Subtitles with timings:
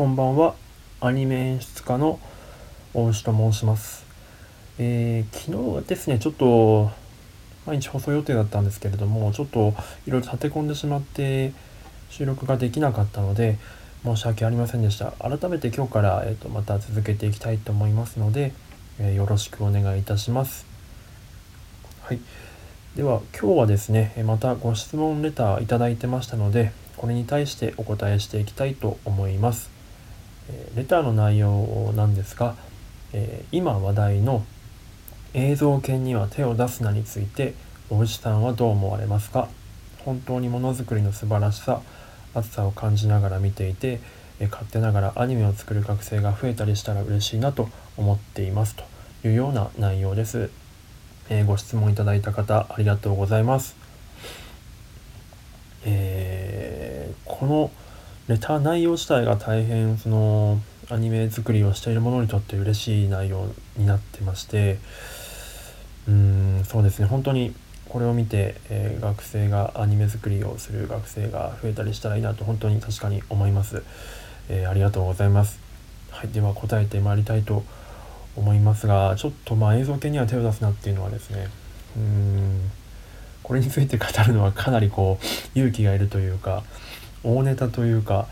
[0.00, 0.54] こんばんは。
[1.02, 2.18] アニメ演出家の
[2.94, 4.06] 大牛と申します、
[4.78, 6.90] えー昨日ですねちょっと
[7.66, 9.74] 毎日放送予定だったんですけれどもちょっと
[10.06, 11.52] いろいろ立て込んでしまって
[12.08, 13.58] 収録ができなかったので
[14.02, 15.12] 申し訳ありませんでした。
[15.18, 18.54] 改めて今日から、えー、とまた続けていきたいと思いますので、
[18.98, 20.64] えーよろしくお願いいたします。
[22.00, 22.20] はい。
[22.96, 29.79] では今日はですねまたご質問レターいただいてましたのでこれに対してお答えしていきたいと思います。
[30.74, 32.54] レターの内容なんですが、
[33.12, 34.44] え今話題の
[35.34, 37.54] 映像犬には手を出すなについて
[37.88, 39.48] おじさんはどう思われますか？
[40.04, 41.82] 本当にものづくりの素晴らしさ
[42.34, 44.00] 熱さを感じながら見ていて
[44.40, 48.76] え勝手ながらアニメを作る学生が増えたりしたら嬉しいなと思っています。
[48.76, 48.84] と
[49.28, 50.50] いうような内容です、
[51.28, 53.76] えーご質問いただいた方ありがとうございます。
[55.84, 57.70] えーこの
[58.30, 64.78] レター内容自体が大変そのアニメ作りをしている者にとって嬉しい内容になってまして
[66.06, 66.14] うー
[66.60, 67.06] んそうですね。
[67.06, 67.52] 本当に
[67.88, 73.82] これを見て、えー学生がアニメ作りをする学生が増えたりしたらいいなと本当に確かに思います、
[74.48, 75.58] えーありがとうございます。
[76.10, 77.64] はいでは答えてまいりたいと
[78.36, 81.48] 思いますがちょっとまあ映像系には手を出すなっていうのはですね
[81.96, 82.70] うん
[83.42, 86.62] これについて語るのはかなりこう勇気がいるというか
[87.22, 88.26] 大ネタというか、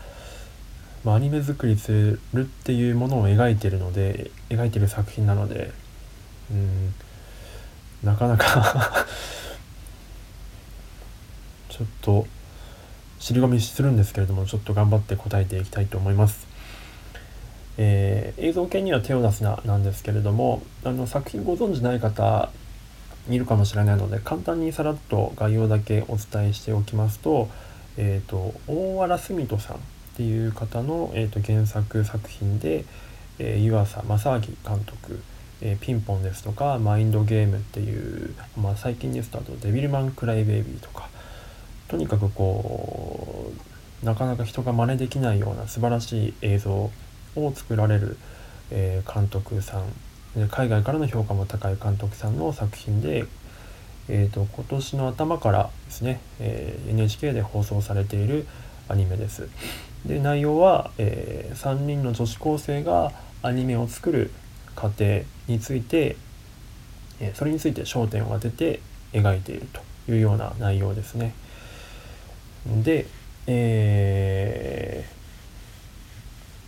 [1.03, 5.71] まあ、アニメ作りするっていうものを描いてるので描いてる作品なので
[6.51, 6.93] うん
[8.03, 9.05] なかなか
[11.69, 12.25] ちょっと
[13.19, 16.47] 尻込みするんですけれどもちょっと頑張って答えていきたいと思います。
[17.77, 22.49] えー映像系には手を出すななんですけれどもあの作品ご存知ない方
[23.29, 27.49] いるかもしれないので簡単にさらっと概要だけお伝えしておきますと,、
[28.01, 29.79] えー、と大原澄人さんっ
[30.15, 32.85] ていう方の、えー、と原作作品で、
[33.39, 35.21] えー湯浅正明監督、
[35.61, 41.09] えーピンポンですとかマインドゲームっていう、まあ、最近ですとあとデビルマンクライベイビーとか
[41.89, 43.51] とにかくこ
[44.01, 46.91] うなかなか人が真似できないような素晴らしい映像を
[47.53, 48.17] 作られる、
[48.71, 49.83] えー監督さん
[50.51, 53.25] 海外からの評価も高い監督さんの作品で、
[54.11, 58.47] えー、と今年の頭からですね、えー NHK で放送されている
[58.87, 59.47] アニメです。
[60.05, 63.11] で内容は、え3人の女子高生が
[63.43, 64.31] アニメを作る
[64.75, 66.17] 過程について、
[67.19, 68.81] えーそれについて焦点を当てて
[69.13, 71.33] 描いているというような内容ですね。
[72.65, 73.05] で、
[73.45, 75.19] えー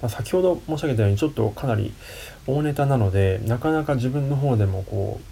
[0.01, 1.93] まあ先ほど申し上げたようにちょっとかなり
[2.47, 5.23] 大ネタなのでなかなか自分の方でもこう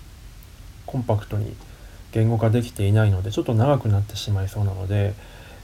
[0.85, 1.55] コンパクトに
[2.11, 5.13] 言語化できていないのでちょっと長くなってしまいそうなので、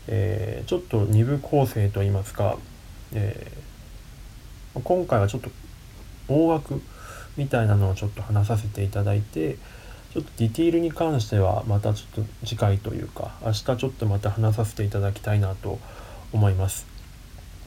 [0.08, 2.58] えーちょっと二部構成といいますか、
[3.14, 3.66] えー
[4.84, 5.50] 今回はちょっと
[6.28, 6.82] 大枠
[7.38, 9.58] みたいなのをちょっと話させていただいて
[10.14, 15.80] ちょっとディティールに関してはまたちょっと次回というか明日ちょっとまた話させていただきたいなと
[16.34, 16.88] 思います。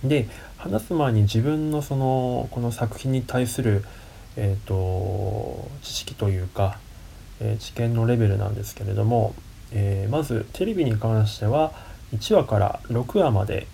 [0.05, 3.85] で話す前に自分のそのこの作品に対する、
[4.37, 6.79] えー、と知識というか、
[7.41, 9.35] えー知見のレベルなんですけれども、
[9.73, 11.73] えーまずテレビに関しては
[12.15, 13.67] 1話から6話まで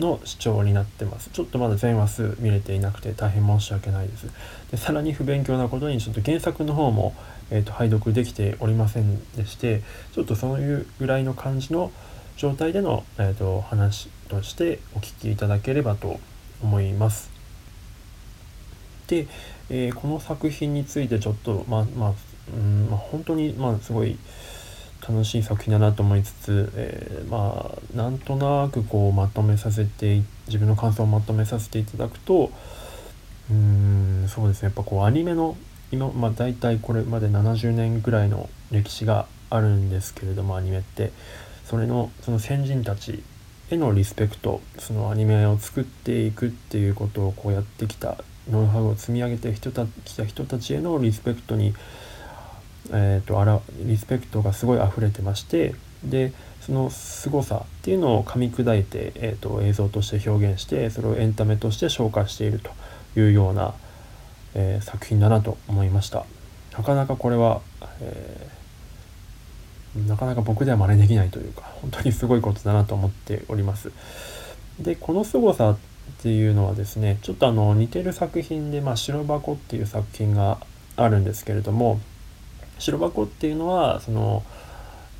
[0.00, 4.26] の視聴になってますちょっとまだ全話数見れていなくて大変申し訳ないです
[4.70, 7.14] でさらに不勉強なことにちょっと原作の方も、
[7.50, 9.82] えー、と拝読できておりませんでして
[10.14, 11.92] ちょっとそういうぐらいの感じの
[12.36, 16.20] 状態での、えー、と話としてお聞きいただければと
[16.62, 17.39] 思います。
[19.10, 19.26] で、
[19.68, 22.12] えーこの作品についてちょっとまあまあ、
[22.54, 24.18] うんまあ、本当にまあすごい
[25.06, 32.50] 楽しい作品だなと思いつつ、えーまあなんとなくこうまとめさせて自分の感想をまとめさせていただくと
[33.50, 34.66] うんそうですね。
[34.66, 35.56] やっぱこうアニメの
[35.90, 41.12] 今まあ大体これまで70年ぐらいの歴史があるんですけれどもアニメって。
[41.70, 43.22] それのその先人たち
[43.70, 48.16] へのリスペクトそのアニメを作っていくっていうことをこうやってきた
[48.50, 49.60] ノウハウを積み上げてき
[50.16, 51.74] た人たちへのリスペクトに、
[52.92, 55.74] えー、とあらリスペクトがすごい溢れてまして
[56.04, 62.70] でその凄さっていうのを噛み砕いて、えー、と映像として表現してそれをエンタメとして消化していると
[63.18, 63.74] いうような、
[64.54, 66.24] えー作品だなと思いました。
[66.76, 67.60] なかなかこれは、
[68.00, 68.60] えー
[70.06, 73.90] なかなか僕では真似できないというか本当にすごいことだなと思っております。
[74.78, 75.78] でこの凄さっ
[76.10, 80.58] ていうのはですねちょっとあの似てる作品で「まあ、白箱」っていう作品が
[80.96, 82.00] あるんですけれども
[82.78, 84.42] 白箱っていうのはその、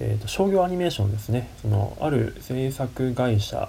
[0.01, 1.51] えーと商業アニメーションですね。
[1.63, 3.69] そのある制作会社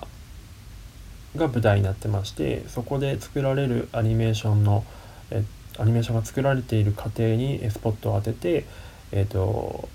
[1.36, 4.84] が舞台になってましてそこで作られるアニメーションの
[5.30, 5.44] え
[5.80, 8.66] アニメーションが作られている過程にスポットを当てて、
[9.12, 9.88] えーと、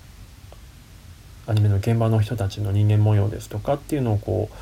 [1.46, 4.54] アニメの現場の人たちの人間模様ですとかっていうのをこう、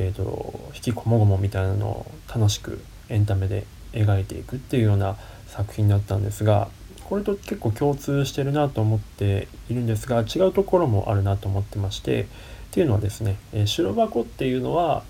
[0.00, 5.16] えーと、引きこもごもみたいなのを楽しくエンタメで描いていくっていうような
[5.48, 6.68] 作品だったんですが
[7.04, 12.26] これと結構共通してるなと思っているんですが違うところもあるなと思ってましてっ
[12.70, 15.02] ていうのはですね、えー、白箱っていうのは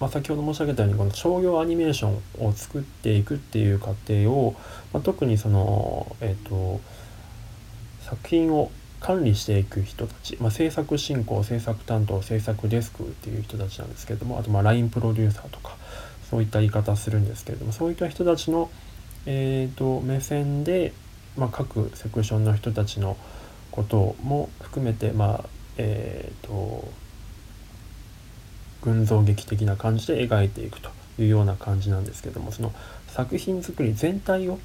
[0.00, 4.56] まあ、先ほど申し上げたようにこの商業アニメーションを作っていくっていう過程を、
[4.92, 6.80] まあ、特にその、えーと、
[8.00, 15.76] 作品を管理していく人たち、まあ、制作進行制作担当制作デスクっていう人たちなんですけれどもあとまあ LINE プロデューサーとか
[16.30, 18.70] そういった言い方するんですけれどもそういった人たちの、
[19.26, 20.92] えーと、目線で、
[21.36, 23.16] まあ、各セクションの人たちの
[23.72, 25.44] ことも含めてまあ
[25.78, 26.88] えーと
[28.82, 32.72] 群像劇的な感じで描いていくというような感じなんですけどもその
[33.06, 34.58] 作品作り全体を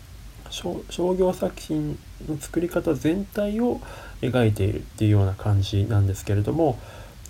[0.49, 1.97] 商業作品
[2.27, 3.81] の作り方全体を
[4.21, 6.79] 描いているっていうような感じなんですけれども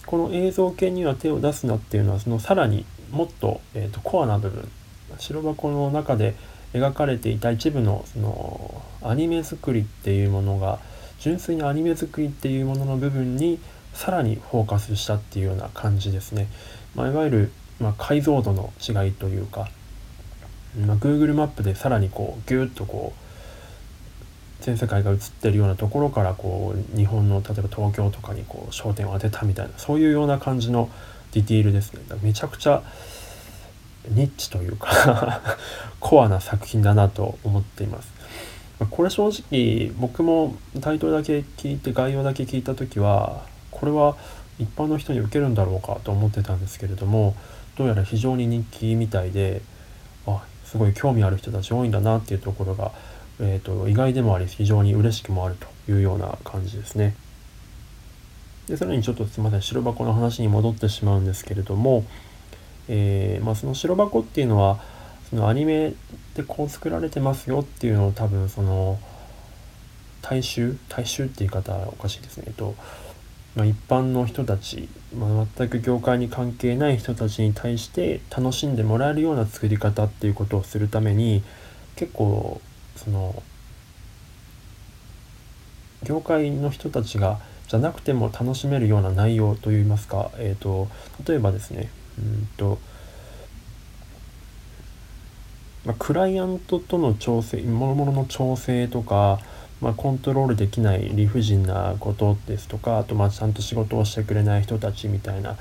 [0.05, 4.69] この映像系には手を出すなっていうのはそのさらにもっと,、えーと、コアな部分
[5.17, 6.35] 白箱の中で
[6.73, 10.79] 描かれていた一部のそのアニメ作りっていうものが
[11.19, 13.59] 純粋にアニメ作りっていうものの部分に
[13.93, 16.47] さらにフォーカスしたっていうような感じですね。
[16.93, 19.69] まあ、いわゆる、ま、解像度の違いというか、
[20.85, 30.89] まあ、Google マップでさらにこうギュッとこう全世界が映ってるようなところからこう日本の例えば東京とかにこう焦点を当てたみたいなそういうような感じの
[31.31, 32.83] ディティールですねめちゃくちゃ
[34.09, 35.41] ニッチというか
[35.99, 38.17] コアな作品だなと思っています。
[38.91, 43.41] これ正直僕もタイトルだけ聞いて概要だけ聞いた時は
[43.71, 44.15] これは
[44.59, 47.35] 一般の人に受けるんだろうかと思ってたんですけれども
[47.75, 49.63] どうやら非常に人気みたいで
[50.67, 52.91] すごい興味ある人たち多いんだなっていうところが、
[53.39, 57.15] えーと、意外でもあり非常に嬉しくもあるというような感じですね。
[58.67, 62.03] でさらにちょっとすいません白箱の話に戻ってしまうんですけれども、
[62.89, 64.81] えー、まあ、その白箱っていうのは
[65.29, 65.93] そのアニメ
[66.35, 68.99] でこう作られてますよっていうのを多分その
[70.21, 72.43] 大衆大衆って言い方おかしいですね。
[72.47, 72.75] えっと
[73.57, 74.87] まあ、一般の人たち、
[75.17, 81.43] まあ、全く業界に関係ない人たちに対して楽しんでもらえるような作り方っていうことをするために
[81.95, 82.61] 結構
[82.95, 83.41] その
[86.03, 90.87] 業界の人たちがじゃなくても楽しめるような内容といいますか、えーと、
[91.27, 91.89] 例えばですね
[92.19, 92.77] うんと、
[95.83, 99.39] まあ、クライアントとの調整ものの調整とか
[99.81, 105.55] まあ、コントロールできない理不尽なことですとかあとまあちゃんと仕事をしてくれない人たちみたいな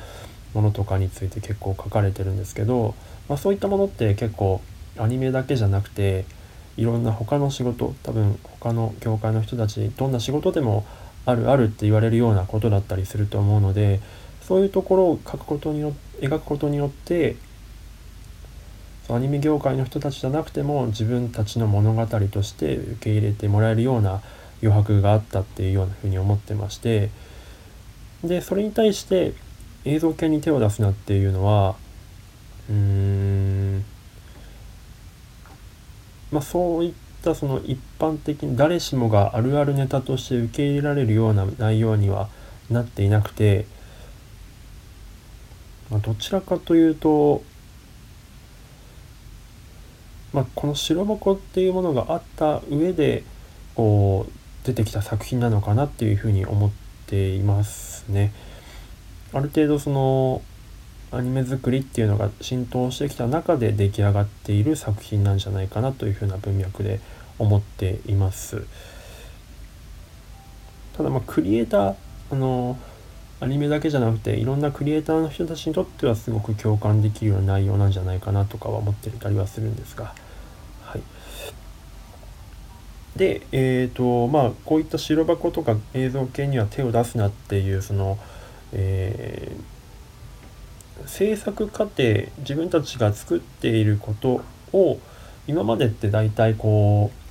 [0.54, 2.94] ものとかについて結構書かれてるんですけど、
[3.28, 4.62] まあ、そういったものって結構
[4.98, 6.24] アニメだけじゃなくて
[6.76, 10.86] いろんな他の仕事多分他の業界の人たちどんな仕事でも
[11.26, 14.00] あるあるって言われるようなことだったりすると思うので
[14.42, 17.36] そういうところを書くことによ描くことによって
[19.08, 24.20] アニメ業界の人たちじゃなくても自分たちの物語として受け入れてもらえるような
[24.62, 27.10] 余白があったっていうようなふうに思ってまして
[28.24, 29.34] でそれに対して
[29.84, 31.76] 映像系に手を出すなっていうのは
[32.68, 33.84] うーん
[36.32, 42.28] まあそういったその一般的に誰しもがあるあるネタとして受け入れられるような内容には
[42.70, 43.66] なっていなくて、
[45.90, 47.44] まあ、どちらかというと
[50.36, 53.24] まあ、この白箱っていうものがあった上で
[53.74, 56.70] こう出てきた作品なのかなっていうふうに思っ
[57.06, 58.34] ていますね。
[59.32, 60.42] ある程度その
[61.10, 67.00] アニメ作りっていうのが浸透してきた中で出来上がっている作品なんじゃないかなというふうな文脈で
[67.38, 68.66] 思っています。
[70.98, 71.94] ただまあクリエイター
[72.30, 72.76] あの
[73.40, 80.12] アニメだけじゃなくていろんなクリエイターの人たちにとってはすごく共感できるような内容なんじゃないかなとかは思ってたりはするんですが。
[83.16, 88.18] で、えーとまあ、こういった白箱とか映像系には手を出すなっていうその、
[88.72, 92.02] えー、制作過程
[92.38, 94.42] 自分たちが作っていること
[94.72, 94.98] を
[95.46, 97.26] 今までって大体こう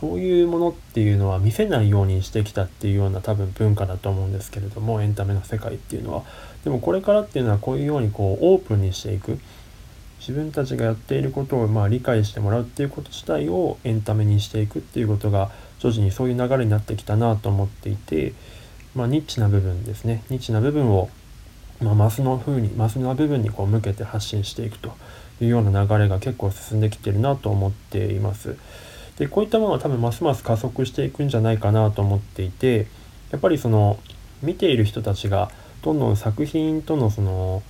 [0.00, 6.22] そういうものっていうのは見せないようにしてきたっていうような多分文化だと思うんですけれどもエンタメの世界っていうのは。
[6.64, 9.38] でもこれからっていうのはこういうようにこうオープンにしていく。
[10.20, 18.34] 自分たちがやっていることをまあ理解してもらうっていうこと自体をエンタメにしていくっていうことが徐々にそういう流れになってきたなと思っていて、
[18.94, 21.10] まあ、ニッチな部分ですねニッチな部分を
[21.80, 24.92] まあ、マスの風にマスの部分にこう向けて発信していくと
[25.40, 28.56] いうような流れが結構進んできてるなと思っています。
[29.18, 32.86] でこういったものは多分ますます加速していくんじゃないかなと思っていて
[33.30, 33.98] やっぱりその
[34.42, 35.50] 見ている人たちが
[35.82, 37.62] どんどん作品とのその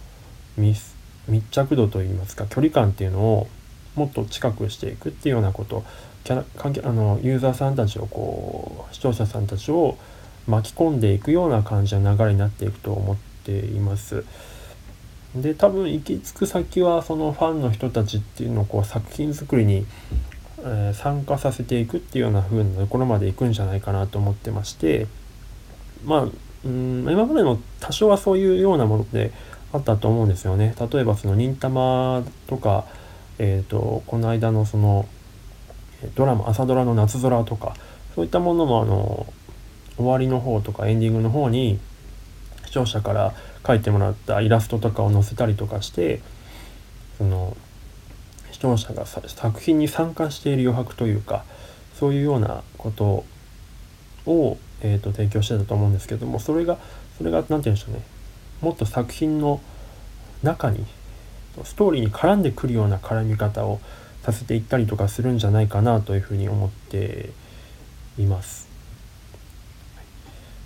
[0.57, 0.95] 密
[1.29, 3.49] 密着度といいますか距離感っていうのを
[3.97, 5.85] もっと近くしていくっていうようなこと
[6.25, 9.97] キャラ関係あのユーザーさんたちをこう視聴者さんたちを
[10.47, 14.25] 巻き込んでいくような感じの流れになっていくと思っています。
[15.35, 19.87] で多分行き着く先はそのファンの人たちっていうのをこう作品作りに、
[20.59, 25.07] えー、参加させていくっていうような風なところまで行くんじゃないかなと思ってまして
[26.05, 26.29] まあ
[26.65, 29.33] うん今までの多少はそういうようなもので
[29.73, 30.75] あったと思うんですよね。
[30.93, 32.87] 例えばその忍たまとか、
[33.39, 35.07] えーと、この間のその
[36.15, 37.75] ドラマ朝ドラの夏空とか
[38.15, 39.33] そういったものもあの
[39.97, 41.79] 終わりの方とかエンディングの方に
[42.67, 46.21] 視聴者から描いてもらったイラストとかを載せたりとかして
[47.19, 47.57] その
[48.53, 51.45] 視聴者が作品に参加している余白というか
[51.99, 53.25] そういうようなこと
[54.27, 56.79] を、えーと、提供してたと思うんですけどもそれが
[57.19, 58.03] それが何て言うんでしょうね
[58.61, 59.61] もっと作品の
[60.43, 60.85] 中に
[61.65, 63.81] ストーリーに絡んでくるような絡み方を
[64.23, 67.31] させていったりとかするんじゃないかなというふうに思って
[68.19, 68.69] います。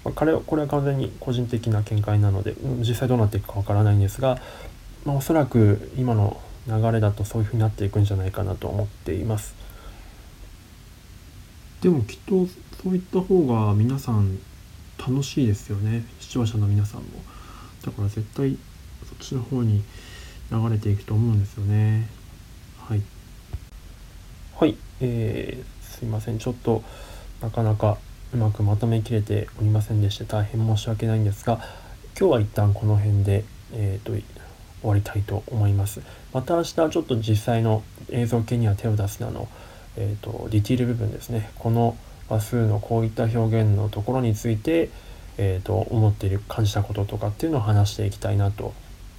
[0.04, 4.38] まあ、彼はこれは完全に個人的な見解なので実際どうなっていくかわからないんですが、
[5.04, 9.54] まあ、おそらく今の流れだとそういうふうになっていくんじゃないかなと思っています。
[11.80, 12.46] でもきっと
[12.82, 14.38] そういった方が皆さん
[14.98, 17.08] 楽しいですよね視聴者の皆さんも
[17.84, 18.56] だから絶対
[19.08, 19.82] そっちの方に
[20.50, 22.08] 流れていくと思うんですよね。
[22.78, 23.02] はい。
[24.56, 24.76] はい。
[25.00, 26.38] えー、すいません。
[26.38, 26.82] ちょっと
[27.40, 27.98] なかなか
[28.32, 31.60] うまくまとめきれておりませんでして大変申し訳ないんですが
[32.18, 34.24] 今日は一旦この辺で、えーと、終
[34.82, 36.00] わりたいと思います。
[36.32, 39.48] また明日ちょっと実際の映像系には手を出すなの、
[39.96, 41.50] えーと、ディティール部分ですね。
[41.56, 41.96] この
[42.28, 44.90] 話数のこういった表現のところについて、
[45.38, 48.72] えーと、思っている感じたこととかっていうのを話していきたいなと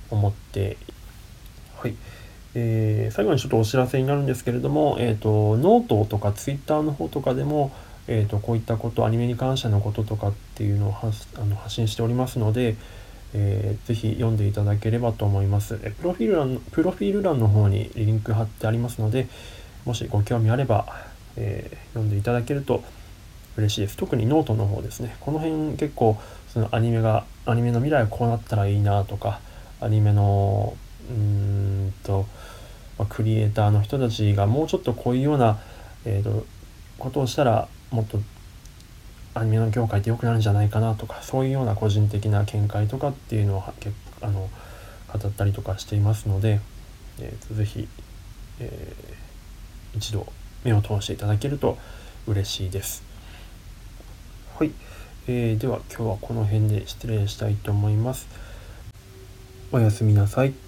[0.09, 0.77] 思って
[1.77, 1.95] はい。
[2.57, 7.71] えー、最後にちょっとお知らせになるんですけれども、えーと、ノートとかツイッターの方とかでも、
[8.07, 12.77] えーと、こういったことアニメに関してのこととかっていうのを発あの発信しておりますので、
[13.33, 15.77] えー、ぜひ読んでいただければと思います。
[15.83, 19.27] えプロフィール欄プロフィール欄の方にリンク貼ってありますので
[19.83, 20.85] もしご興味あれば、
[21.35, 22.83] えー、読んでいただけると
[23.57, 23.97] 嬉しいです。
[23.97, 25.15] 特にノートの方ですね。
[25.19, 26.17] この辺結構
[26.49, 29.39] そのアニメがアニメの未来はこうなったらいいなとか
[29.79, 30.75] アニメの
[31.09, 32.25] うーんと、
[32.97, 35.59] まあ、クリエイターの人たちがもうちょっとこういうような、
[36.05, 36.45] えーと
[36.97, 38.19] ことをしたらもっと
[39.33, 43.63] アニメの業界って良くなるんじゃないかなとかそういうような個人的な見解とかっていうのを
[44.21, 44.49] あの
[45.11, 46.61] 語ったりとかしていますので、
[47.19, 47.87] えーと、ぜひ、
[48.59, 50.25] えー、一度
[50.63, 51.77] 目を通していただけると
[52.27, 53.03] 嬉しいです。
[54.57, 54.71] はい、
[55.27, 58.25] えー、では今日はこの辺で失礼したいと思います。
[59.73, 60.64] おやすみなさい。